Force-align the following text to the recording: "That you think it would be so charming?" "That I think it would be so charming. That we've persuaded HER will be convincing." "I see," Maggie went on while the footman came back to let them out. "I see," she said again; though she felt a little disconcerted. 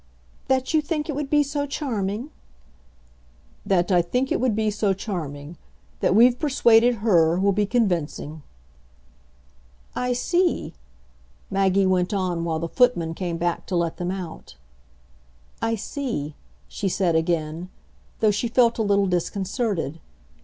"That 0.47 0.73
you 0.73 0.81
think 0.81 1.09
it 1.09 1.15
would 1.15 1.29
be 1.29 1.43
so 1.43 1.67
charming?" 1.67 2.31
"That 3.67 3.91
I 3.91 4.01
think 4.01 4.31
it 4.31 4.39
would 4.39 4.55
be 4.55 4.71
so 4.71 4.93
charming. 4.95 5.57
That 5.99 6.15
we've 6.15 6.39
persuaded 6.39 6.95
HER 7.05 7.39
will 7.39 7.51
be 7.51 7.67
convincing." 7.67 8.41
"I 9.95 10.13
see," 10.13 10.73
Maggie 11.51 11.85
went 11.85 12.15
on 12.15 12.43
while 12.43 12.57
the 12.57 12.67
footman 12.67 13.13
came 13.13 13.37
back 13.37 13.67
to 13.67 13.75
let 13.75 13.97
them 13.97 14.09
out. 14.09 14.55
"I 15.61 15.75
see," 15.75 16.33
she 16.67 16.89
said 16.89 17.15
again; 17.15 17.69
though 18.21 18.31
she 18.31 18.47
felt 18.47 18.79
a 18.79 18.81
little 18.81 19.05
disconcerted. 19.05 19.99